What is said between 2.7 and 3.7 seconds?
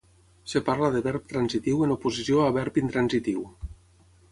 intransitiu.